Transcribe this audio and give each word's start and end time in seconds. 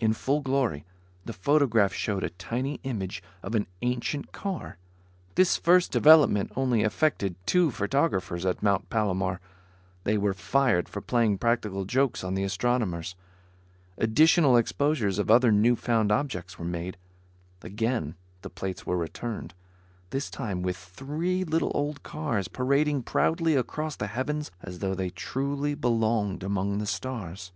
In 0.00 0.14
full 0.14 0.40
glory, 0.40 0.86
the 1.26 1.34
photograph 1.34 1.92
showed 1.92 2.24
a 2.24 2.30
tiny 2.30 2.80
image 2.82 3.22
of 3.42 3.54
an 3.54 3.66
ancient 3.82 4.32
car. 4.32 4.78
This 5.34 5.58
first 5.58 5.92
development 5.92 6.50
only 6.56 6.82
affected 6.82 7.34
two 7.44 7.70
photographers 7.70 8.46
at 8.46 8.62
Mount 8.62 8.88
Palomar. 8.88 9.38
They 10.04 10.16
were 10.16 10.32
fired 10.32 10.88
for 10.88 11.02
playing 11.02 11.36
practical 11.36 11.84
jokes 11.84 12.24
on 12.24 12.32
the 12.32 12.42
astronomers. 12.42 13.16
Additional 13.98 14.56
exposures 14.56 15.18
of 15.18 15.30
other 15.30 15.52
newfound 15.52 16.10
objects 16.10 16.58
were 16.58 16.64
made. 16.64 16.96
Again 17.60 18.14
the 18.40 18.48
plates 18.48 18.86
were 18.86 18.96
returned; 18.96 19.52
this 20.08 20.30
time 20.30 20.62
with 20.62 20.78
three 20.78 21.44
little 21.44 21.70
old 21.74 22.02
cars 22.02 22.48
parading 22.48 23.02
proudly 23.02 23.54
across 23.54 23.94
the 23.94 24.06
heavens 24.06 24.50
as 24.62 24.78
though 24.78 24.94
they 24.94 25.10
truly 25.10 25.74
belonged 25.74 26.42
among 26.42 26.78
the 26.78 26.86
stars. 26.86 27.52